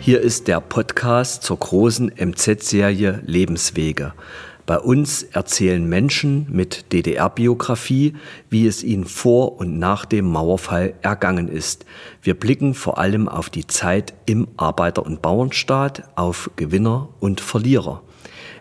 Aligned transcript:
Hier 0.00 0.20
ist 0.20 0.48
der 0.48 0.60
Podcast 0.60 1.42
zur 1.42 1.58
großen 1.58 2.12
MZ-Serie 2.16 3.20
Lebenswege. 3.26 4.14
Bei 4.64 4.78
uns 4.78 5.22
erzählen 5.22 5.86
Menschen 5.86 6.46
mit 6.50 6.92
DDR-Biografie, 6.92 8.14
wie 8.48 8.66
es 8.66 8.82
ihnen 8.82 9.04
vor 9.04 9.58
und 9.58 9.78
nach 9.78 10.04
dem 10.04 10.26
Mauerfall 10.26 10.94
ergangen 11.02 11.48
ist. 11.48 11.84
Wir 12.22 12.38
blicken 12.38 12.74
vor 12.74 12.98
allem 12.98 13.28
auf 13.28 13.50
die 13.50 13.66
Zeit 13.66 14.14
im 14.24 14.48
Arbeiter- 14.56 15.04
und 15.04 15.20
Bauernstaat, 15.20 16.04
auf 16.16 16.50
Gewinner 16.56 17.08
und 17.20 17.40
Verlierer. 17.40 18.02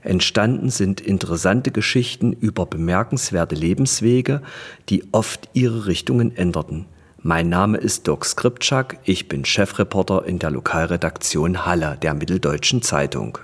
Entstanden 0.01 0.69
sind 0.69 1.01
interessante 1.01 1.71
Geschichten 1.71 2.33
über 2.33 2.65
bemerkenswerte 2.65 3.55
Lebenswege, 3.55 4.41
die 4.89 5.03
oft 5.13 5.49
ihre 5.53 5.87
Richtungen 5.87 6.35
änderten. 6.35 6.87
Mein 7.27 7.49
Name 7.49 7.77
ist 7.77 8.07
Dirk 8.07 8.23
Skripczak, 8.23 8.99
ich 9.03 9.27
bin 9.27 9.43
Chefreporter 9.43 10.25
in 10.25 10.39
der 10.39 10.49
Lokalredaktion 10.49 11.65
Halle 11.65 11.97
der 12.01 12.13
Mitteldeutschen 12.13 12.81
Zeitung. 12.81 13.37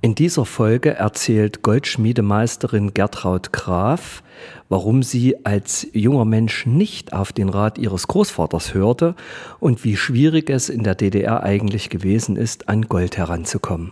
In 0.00 0.14
dieser 0.14 0.44
Folge 0.44 0.94
erzählt 0.94 1.62
Goldschmiedemeisterin 1.62 2.94
Gertraud 2.94 3.52
Graf, 3.52 4.22
warum 4.68 5.02
sie 5.02 5.44
als 5.44 5.88
junger 5.92 6.24
Mensch 6.24 6.66
nicht 6.66 7.12
auf 7.12 7.32
den 7.32 7.48
Rat 7.48 7.78
ihres 7.78 8.06
Großvaters 8.06 8.74
hörte 8.74 9.16
und 9.58 9.82
wie 9.82 9.96
schwierig 9.96 10.50
es 10.50 10.68
in 10.68 10.84
der 10.84 10.94
DDR 10.94 11.42
eigentlich 11.42 11.90
gewesen 11.90 12.36
ist, 12.36 12.68
an 12.68 12.82
Gold 12.82 13.16
heranzukommen. 13.16 13.90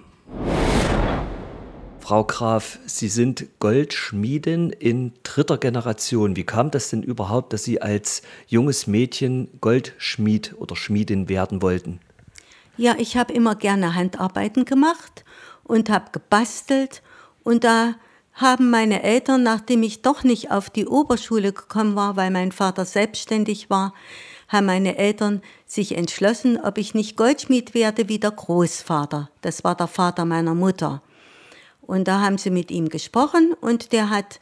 Frau 2.02 2.24
Graf, 2.24 2.80
Sie 2.84 3.06
sind 3.06 3.46
Goldschmiedin 3.60 4.70
in 4.70 5.12
dritter 5.22 5.56
Generation. 5.56 6.34
Wie 6.34 6.42
kam 6.42 6.72
das 6.72 6.90
denn 6.90 7.04
überhaupt, 7.04 7.52
dass 7.52 7.62
Sie 7.62 7.80
als 7.80 8.22
junges 8.48 8.88
Mädchen 8.88 9.48
Goldschmied 9.60 10.56
oder 10.58 10.74
Schmiedin 10.74 11.28
werden 11.28 11.62
wollten? 11.62 12.00
Ja, 12.76 12.96
ich 12.98 13.16
habe 13.16 13.32
immer 13.32 13.54
gerne 13.54 13.94
Handarbeiten 13.94 14.64
gemacht 14.64 15.24
und 15.62 15.90
habe 15.90 16.06
gebastelt. 16.10 17.02
Und 17.44 17.62
da 17.62 17.94
haben 18.32 18.70
meine 18.70 19.04
Eltern, 19.04 19.44
nachdem 19.44 19.84
ich 19.84 20.02
doch 20.02 20.24
nicht 20.24 20.50
auf 20.50 20.70
die 20.70 20.88
Oberschule 20.88 21.52
gekommen 21.52 21.94
war, 21.94 22.16
weil 22.16 22.32
mein 22.32 22.50
Vater 22.50 22.84
selbstständig 22.84 23.70
war, 23.70 23.94
haben 24.48 24.66
meine 24.66 24.98
Eltern 24.98 25.40
sich 25.66 25.96
entschlossen, 25.96 26.58
ob 26.60 26.78
ich 26.78 26.94
nicht 26.94 27.16
Goldschmied 27.16 27.74
werde 27.74 28.08
wie 28.08 28.18
der 28.18 28.32
Großvater. 28.32 29.30
Das 29.40 29.62
war 29.62 29.76
der 29.76 29.86
Vater 29.86 30.24
meiner 30.24 30.56
Mutter. 30.56 31.00
Und 31.92 32.08
da 32.08 32.22
haben 32.22 32.38
sie 32.38 32.48
mit 32.48 32.70
ihm 32.70 32.88
gesprochen 32.88 33.52
und 33.60 33.92
der 33.92 34.08
hat 34.08 34.40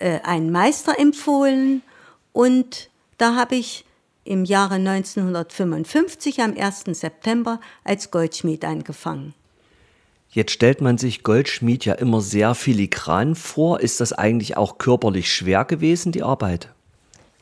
äh, 0.00 0.20
einen 0.20 0.50
Meister 0.50 0.98
empfohlen. 0.98 1.80
Und 2.34 2.90
da 3.16 3.36
habe 3.36 3.54
ich 3.54 3.86
im 4.24 4.44
Jahre 4.44 4.74
1955 4.74 6.42
am 6.42 6.54
1. 6.54 6.84
September 6.88 7.58
als 7.84 8.10
Goldschmied 8.10 8.66
angefangen. 8.66 9.32
Jetzt 10.28 10.52
stellt 10.52 10.82
man 10.82 10.98
sich 10.98 11.22
Goldschmied 11.22 11.86
ja 11.86 11.94
immer 11.94 12.20
sehr 12.20 12.54
filigran 12.54 13.34
vor. 13.34 13.80
Ist 13.80 14.02
das 14.02 14.12
eigentlich 14.12 14.58
auch 14.58 14.76
körperlich 14.76 15.32
schwer 15.32 15.64
gewesen, 15.64 16.12
die 16.12 16.22
Arbeit? 16.22 16.68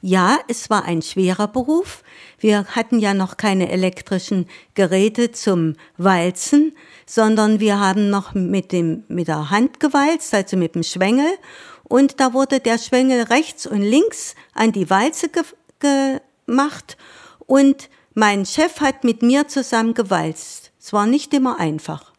Ja, 0.00 0.38
es 0.46 0.70
war 0.70 0.84
ein 0.84 1.02
schwerer 1.02 1.48
Beruf. 1.48 2.04
Wir 2.38 2.64
hatten 2.66 3.00
ja 3.00 3.14
noch 3.14 3.36
keine 3.36 3.70
elektrischen 3.70 4.46
Geräte 4.74 5.32
zum 5.32 5.74
Walzen, 5.96 6.76
sondern 7.04 7.58
wir 7.58 7.80
haben 7.80 8.08
noch 8.08 8.32
mit, 8.32 8.70
dem, 8.70 9.02
mit 9.08 9.26
der 9.26 9.50
Hand 9.50 9.80
gewalzt, 9.80 10.32
also 10.34 10.56
mit 10.56 10.76
dem 10.76 10.84
Schwengel. 10.84 11.30
Und 11.82 12.20
da 12.20 12.32
wurde 12.32 12.60
der 12.60 12.78
Schwengel 12.78 13.22
rechts 13.22 13.66
und 13.66 13.82
links 13.82 14.36
an 14.54 14.72
die 14.72 14.88
Walze 14.88 15.30
ge 15.30 15.42
gemacht. 16.46 16.96
Und 17.46 17.88
mein 18.14 18.46
Chef 18.46 18.80
hat 18.80 19.04
mit 19.04 19.22
mir 19.22 19.48
zusammen 19.48 19.94
gewalzt. 19.94 20.72
Es 20.80 20.92
war 20.92 21.06
nicht 21.06 21.32
immer 21.34 21.58
einfach. 21.60 22.12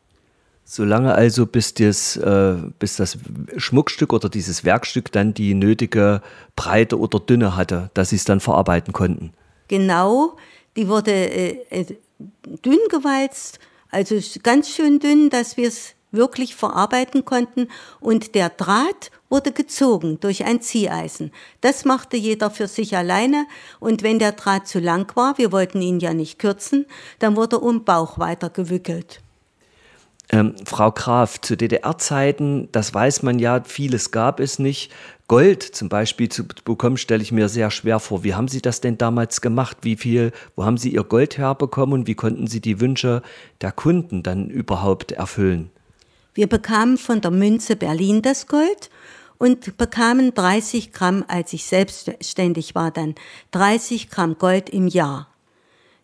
Solange 0.72 1.16
also, 1.16 1.48
bis 1.48 1.74
das, 1.74 2.16
äh, 2.16 2.58
bis 2.78 2.96
das 2.96 3.18
Schmuckstück 3.58 4.14
oder 4.14 4.30
dieses 4.30 4.64
Werkstück 4.64 5.12
dann 5.12 5.34
die 5.34 5.56
nötige 5.56 6.22
Breite 6.56 7.00
oder 7.00 7.20
Dünne 7.20 7.56
hatte, 7.56 7.90
dass 7.96 8.10
sie 8.10 8.18
es 8.18 8.24
dann 8.24 8.40
verarbeiten 8.40 8.94
konnten. 8.94 9.32
Genau, 9.68 10.38
die 10.78 10.88
wurde 10.88 11.12
äh, 11.12 11.66
äh 11.72 11.86
dünn 12.64 12.78
gewalzt, 12.92 13.58
also 13.90 14.16
ganz 14.44 14.70
schön 14.70 15.00
dünn, 15.00 15.32
dass 15.32 15.58
wir 15.58 15.68
es 15.68 15.96
wirklich 16.12 16.56
verarbeiten 16.56 17.26
konnten. 17.26 17.68
Und 18.00 18.36
der 18.36 18.50
Draht 18.50 19.10
wurde 19.28 19.52
gezogen 19.52 20.20
durch 20.20 20.46
ein 20.46 20.62
Zieheisen. 20.62 21.32
Das 21.62 21.84
machte 21.84 22.16
jeder 22.16 22.52
für 22.52 22.68
sich 22.68 22.96
alleine. 22.96 23.48
Und 23.80 24.04
wenn 24.04 24.20
der 24.20 24.34
Draht 24.34 24.68
zu 24.68 24.78
lang 24.78 25.16
war, 25.16 25.40
wir 25.40 25.52
wollten 25.52 25.82
ihn 25.82 26.00
ja 26.00 26.14
nicht 26.14 26.38
kürzen, 26.38 26.86
dann 27.18 27.36
wurde 27.36 27.58
um 27.58 27.86
Bauch 27.86 28.20
weiter 28.20 28.52
gewickelt. 28.52 29.24
Ähm, 30.32 30.56
Frau 30.64 30.92
Graf, 30.92 31.42
zu 31.42 31.58
DDR-Zeiten, 31.58 32.70
das 32.72 32.94
weiß 32.94 33.24
man 33.24 33.40
ja, 33.40 33.64
vieles 33.64 34.12
gab 34.12 34.40
es 34.40 34.60
nicht. 34.60 34.92
Gold 35.28 35.64
zum 35.64 35.90
Beispiel 35.90 36.30
zu 36.30 36.44
bekommen, 36.48 36.98
stelle 36.98 37.22
ich 37.22 37.32
mir 37.32 37.50
sehr 37.50 37.72
schwer 37.72 38.00
vor. 38.00 38.24
Wie 38.24 38.36
haben 38.36 38.48
Sie 38.48 38.62
das 38.62 38.82
denn 38.82 38.98
damals 38.98 39.42
gemacht? 39.42 39.78
Wie 39.82 39.96
viel, 39.96 40.32
wo 40.56 40.66
haben 40.66 40.78
Sie 40.78 40.90
Ihr 40.90 41.04
Gold 41.04 41.38
herbekommen 41.38 41.94
und 41.94 42.08
wie 42.08 42.16
konnten 42.16 42.48
Sie 42.48 42.62
die 42.62 42.80
Wünsche 42.80 43.22
der 43.62 43.72
Kunden 43.72 44.24
dann 44.24 44.50
überhaupt 44.50 45.12
erfüllen? 45.12 45.72
Wir 46.34 46.48
bekamen 46.48 46.98
von 46.98 47.22
der 47.22 47.32
Münze 47.32 47.76
Berlin 47.76 48.22
das 48.22 48.48
Gold 48.48 48.90
und 49.40 49.78
bekamen 49.78 50.34
30 50.34 50.92
Gramm, 50.92 51.26
als 51.28 51.54
ich 51.54 51.66
selbstständig 51.66 52.76
war 52.76 52.92
dann, 52.92 53.16
30 53.52 54.10
Gramm 54.10 54.38
Gold 54.38 54.70
im 54.70 54.88
Jahr. 54.88 55.29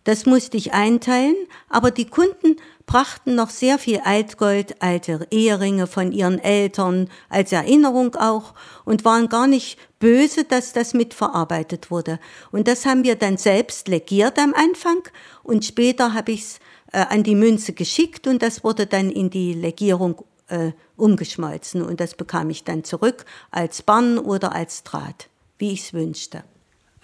Das 0.06 0.28
musste 0.28 0.56
ich 0.56 0.74
einteilen, 0.74 1.36
aber 1.68 1.90
die 1.90 2.06
Kunden 2.06 2.58
brachten 2.86 3.34
noch 3.34 3.50
sehr 3.50 3.80
viel 3.80 4.00
Altgold, 4.04 4.82
alte 4.82 5.28
Eheringe 5.32 5.88
von 5.88 6.12
ihren 6.12 6.38
Eltern 6.38 7.10
als 7.28 7.52
Erinnerung 7.52 8.16
auch 8.16 8.54
und 8.86 9.04
waren 9.04 9.30
gar 9.30 9.48
nicht 9.48 9.80
böse, 10.00 10.44
dass 10.44 10.74
das 10.74 10.94
mitverarbeitet 10.94 11.90
wurde. 11.90 12.20
Und 12.52 12.68
das 12.68 12.86
haben 12.86 13.04
wir 13.04 13.16
dann 13.16 13.38
selbst 13.38 13.88
legiert 13.88 14.38
am 14.38 14.54
Anfang 14.54 15.02
und 15.42 15.66
später 15.66 16.14
habe 16.14 16.34
ich 16.34 16.42
es 16.42 16.60
äh, 16.92 17.00
an 17.00 17.24
die 17.24 17.36
Münze 17.36 17.74
geschickt 17.74 18.28
und 18.28 18.44
das 18.44 18.64
wurde 18.64 18.86
dann 18.86 19.10
in 19.10 19.32
die 19.32 19.54
Legierung 19.54 20.24
äh, 20.50 20.74
umgeschmolzen 20.98 21.82
und 21.82 22.00
das 22.00 22.14
bekam 22.14 22.52
ich 22.52 22.64
dann 22.64 22.84
zurück 22.84 23.26
als 23.50 23.82
Bann 23.82 24.20
oder 24.20 24.54
als 24.54 24.84
Draht, 24.84 25.30
wie 25.58 25.74
ich 25.74 25.82
es 25.82 25.94
wünschte. 25.94 26.44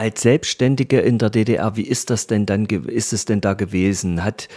Als 0.02 0.24
Selbstständige 0.24 1.00
in 1.00 1.20
der 1.20 1.30
DDR, 1.30 1.76
wie 1.76 1.84
ist 1.84 2.10
das 2.10 2.26
denn 2.26 2.48
dann, 2.48 2.66
ist 2.66 3.14
es 3.14 3.26
denn 3.26 3.40
da 3.40 3.54
gewesen? 3.54 4.24
Hat 4.24 4.48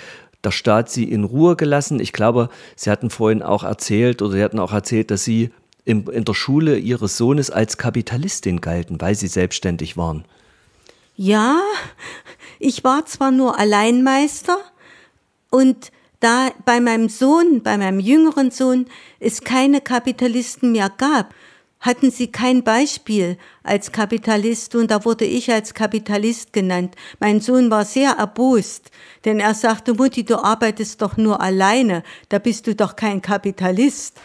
der 0.42 0.52
Staat 0.52 0.88
Sie 0.90 1.04
in 1.04 1.22
Ruhe 1.22 1.54
gelassen? 1.54 2.00
Ich 2.00 2.14
glaube, 2.14 2.48
Sie 2.76 2.88
hatten 2.88 3.10
vorhin 3.10 3.42
auch 3.42 3.62
erzählt 3.62 4.22
oder 4.22 4.32
Sie 4.32 4.42
hatten 4.42 4.58
auch 4.58 4.72
erzählt, 4.72 5.10
dass 5.10 5.22
Sie 5.22 5.50
in, 5.84 6.06
in 6.06 6.24
der 6.24 6.32
Schule 6.32 6.78
Ihres 6.78 7.18
Sohnes 7.18 7.50
als 7.50 7.76
Kapitalistin 7.76 8.62
galten, 8.62 9.02
weil 9.02 9.16
Sie 9.16 9.26
selbstständig 9.26 9.98
waren. 9.98 10.24
Ja, 11.14 11.60
ich 12.58 12.82
war 12.82 13.04
zwar 13.04 13.30
nur 13.30 13.58
Alleinmeister 13.58 14.56
und 15.50 15.92
da 16.20 16.52
bei 16.64 16.80
meinem 16.80 17.10
Sohn, 17.10 17.62
bei 17.62 17.76
meinem 17.76 18.00
jüngeren 18.00 18.50
Sohn, 18.50 18.86
es 19.20 19.42
keine 19.42 19.82
Kapitalisten 19.82 20.72
mehr 20.72 20.90
gab, 20.96 21.34
hatten 21.84 22.10
sie 22.10 22.32
kein 22.32 22.64
Beispiel 22.64 23.36
als 23.62 23.92
Kapitalist 23.92 24.74
und 24.74 24.90
da 24.90 25.04
wurde 25.04 25.26
ich 25.26 25.52
als 25.52 25.74
Kapitalist 25.74 26.54
genannt. 26.54 26.96
Mein 27.20 27.40
Sohn 27.40 27.70
war 27.70 27.84
sehr 27.84 28.12
erbost, 28.12 28.90
denn 29.26 29.38
er 29.38 29.52
sagte, 29.52 29.92
Mutti, 29.92 30.24
du 30.24 30.42
arbeitest 30.42 31.02
doch 31.02 31.18
nur 31.18 31.42
alleine, 31.42 32.02
da 32.30 32.38
bist 32.38 32.66
du 32.66 32.74
doch 32.74 32.96
kein 32.96 33.20
Kapitalist. 33.20 34.18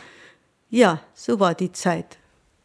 Ja, 0.69 1.01
so 1.13 1.41
war 1.41 1.53
die 1.53 1.73
Zeit. 1.73 2.18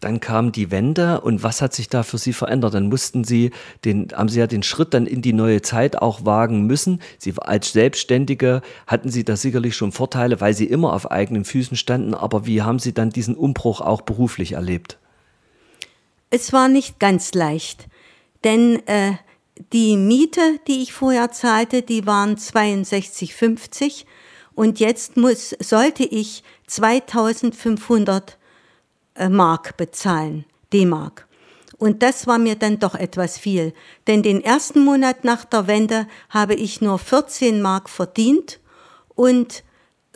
Dann 0.04 0.20
kam 0.20 0.52
die 0.52 0.70
Wende 0.70 1.22
und 1.22 1.42
was 1.42 1.62
hat 1.62 1.72
sich 1.72 1.88
da 1.88 2.02
für 2.02 2.18
Sie 2.18 2.34
verändert? 2.34 2.74
Dann 2.74 2.90
mussten 2.90 3.24
Sie 3.24 3.52
den, 3.86 4.08
haben 4.14 4.28
Sie 4.28 4.38
ja 4.38 4.46
den 4.46 4.62
Schritt 4.62 4.92
dann 4.92 5.06
in 5.06 5.22
die 5.22 5.32
neue 5.32 5.62
Zeit 5.62 5.96
auch 5.96 6.26
wagen 6.26 6.66
müssen. 6.66 7.00
Sie 7.16 7.32
als 7.38 7.72
Selbstständige 7.72 8.60
hatten 8.86 9.08
Sie 9.08 9.24
da 9.24 9.34
sicherlich 9.34 9.74
schon 9.74 9.92
Vorteile, 9.92 10.42
weil 10.42 10.52
Sie 10.52 10.66
immer 10.66 10.92
auf 10.92 11.10
eigenen 11.10 11.46
Füßen 11.46 11.78
standen. 11.78 12.12
Aber 12.12 12.44
wie 12.44 12.60
haben 12.60 12.78
Sie 12.80 12.92
dann 12.92 13.08
diesen 13.08 13.34
Umbruch 13.34 13.80
auch 13.80 14.02
beruflich 14.02 14.52
erlebt? 14.52 14.98
Es 16.28 16.52
war 16.52 16.68
nicht 16.68 16.98
ganz 16.98 17.32
leicht, 17.32 17.86
denn 18.44 18.86
äh, 18.86 19.12
die 19.72 19.96
Miete, 19.96 20.60
die 20.68 20.82
ich 20.82 20.92
vorher 20.92 21.30
zahlte, 21.30 21.80
die 21.80 22.06
waren 22.06 22.36
62,50 22.36 24.04
und 24.54 24.80
jetzt 24.80 25.16
muss, 25.16 25.54
sollte 25.60 26.04
ich 26.04 26.42
2500 26.66 28.32
äh, 28.32 28.43
Mark 29.28 29.76
bezahlen, 29.76 30.44
D-Mark. 30.72 31.26
Und 31.78 32.02
das 32.02 32.26
war 32.26 32.38
mir 32.38 32.54
dann 32.56 32.78
doch 32.78 32.94
etwas 32.94 33.38
viel, 33.38 33.74
denn 34.06 34.22
den 34.22 34.42
ersten 34.42 34.84
Monat 34.84 35.24
nach 35.24 35.44
der 35.44 35.66
Wende 35.66 36.06
habe 36.30 36.54
ich 36.54 36.80
nur 36.80 36.98
14 36.98 37.60
Mark 37.60 37.90
verdient 37.90 38.60
und 39.14 39.64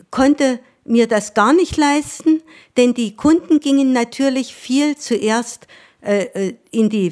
konnte 0.09 0.59
mir 0.85 1.07
das 1.07 1.33
gar 1.33 1.53
nicht 1.53 1.77
leisten, 1.77 2.41
denn 2.77 2.93
die 2.93 3.15
Kunden 3.15 3.59
gingen 3.59 3.93
natürlich 3.93 4.55
viel 4.55 4.97
zuerst 4.97 5.67
äh, 6.01 6.23
äh, 6.23 6.55
in 6.71 6.89
die 6.89 7.11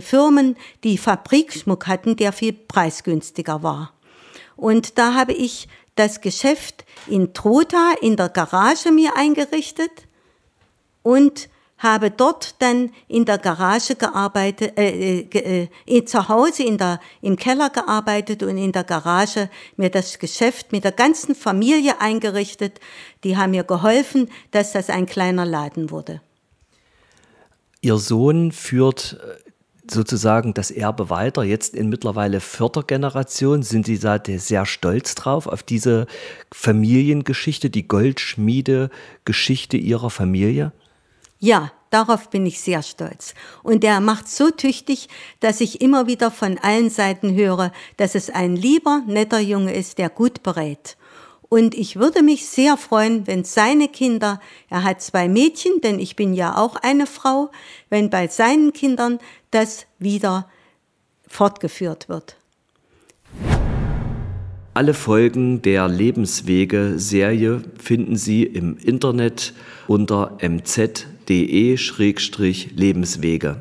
Firmen, 0.00 0.56
die 0.82 0.98
Fabrikschmuck 0.98 1.86
hatten, 1.86 2.16
der 2.16 2.32
viel 2.32 2.54
preisgünstiger 2.54 3.62
war. 3.62 3.92
Und 4.56 4.98
da 4.98 5.14
habe 5.14 5.32
ich 5.34 5.68
das 5.94 6.20
Geschäft 6.20 6.84
in 7.06 7.34
Trotha 7.34 7.94
in 8.00 8.16
der 8.16 8.30
Garage 8.30 8.90
mir 8.90 9.16
eingerichtet 9.16 10.03
und 11.04 11.48
habe 11.78 12.10
dort 12.10 12.60
dann 12.60 12.90
in 13.08 13.24
der 13.24 13.38
Garage 13.38 13.94
gearbeitet, 13.94 14.76
äh, 14.78 15.20
äh, 15.20 15.68
äh, 15.86 16.04
zu 16.04 16.28
Hause 16.28 16.64
in 16.64 16.78
der, 16.78 16.98
im 17.20 17.36
Keller 17.36 17.70
gearbeitet 17.70 18.42
und 18.42 18.56
in 18.56 18.72
der 18.72 18.84
Garage 18.84 19.50
mir 19.76 19.90
das 19.90 20.18
Geschäft 20.18 20.72
mit 20.72 20.84
der 20.84 20.92
ganzen 20.92 21.34
Familie 21.34 22.00
eingerichtet. 22.00 22.80
Die 23.22 23.36
haben 23.36 23.50
mir 23.50 23.64
geholfen, 23.64 24.30
dass 24.50 24.72
das 24.72 24.88
ein 24.88 25.06
kleiner 25.06 25.44
Laden 25.44 25.90
wurde. 25.90 26.20
Ihr 27.82 27.98
Sohn 27.98 28.50
führt 28.50 29.20
äh, 29.20 29.50
sozusagen 29.90 30.54
das 30.54 30.70
Erbe 30.70 31.10
weiter, 31.10 31.42
jetzt 31.42 31.74
in 31.74 31.90
mittlerweile 31.90 32.40
vierter 32.40 32.82
Generation. 32.82 33.62
Sind 33.62 33.84
Sie 33.84 33.98
da 33.98 34.18
sehr 34.24 34.64
stolz 34.64 35.14
drauf, 35.16 35.46
auf 35.46 35.62
diese 35.62 36.06
Familiengeschichte, 36.50 37.68
die 37.68 37.86
Goldschmiede-Geschichte 37.86 39.76
Ihrer 39.76 40.08
Familie? 40.08 40.72
Ja, 41.38 41.72
darauf 41.90 42.30
bin 42.30 42.46
ich 42.46 42.60
sehr 42.60 42.82
stolz. 42.82 43.34
Und 43.62 43.84
er 43.84 44.00
macht 44.00 44.28
so 44.28 44.50
tüchtig, 44.50 45.08
dass 45.40 45.60
ich 45.60 45.80
immer 45.80 46.06
wieder 46.06 46.30
von 46.30 46.58
allen 46.58 46.90
Seiten 46.90 47.34
höre, 47.34 47.72
dass 47.96 48.14
es 48.14 48.30
ein 48.30 48.56
lieber, 48.56 49.02
netter 49.06 49.40
Junge 49.40 49.74
ist, 49.74 49.98
der 49.98 50.10
gut 50.10 50.42
berät. 50.42 50.96
Und 51.48 51.74
ich 51.74 51.96
würde 51.96 52.22
mich 52.22 52.46
sehr 52.46 52.76
freuen, 52.76 53.26
wenn 53.26 53.44
seine 53.44 53.88
Kinder, 53.88 54.40
er 54.70 54.82
hat 54.82 55.02
zwei 55.02 55.28
Mädchen, 55.28 55.80
denn 55.82 56.00
ich 56.00 56.16
bin 56.16 56.34
ja 56.34 56.56
auch 56.56 56.76
eine 56.76 57.06
Frau, 57.06 57.50
wenn 57.90 58.10
bei 58.10 58.26
seinen 58.26 58.72
Kindern 58.72 59.18
das 59.52 59.86
wieder 59.98 60.48
fortgeführt 61.28 62.08
wird. 62.08 62.36
Alle 64.76 64.94
Folgen 64.94 65.62
der 65.62 65.86
Lebenswege-Serie 65.86 67.62
finden 67.78 68.16
Sie 68.16 68.42
im 68.42 68.76
Internet 68.76 69.54
unter 69.86 70.38
mz.de-lebenswege. 71.28 73.56